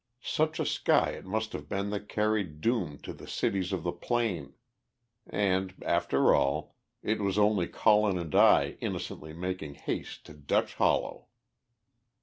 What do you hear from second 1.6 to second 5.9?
been that carried doom to the cities of the plain. And,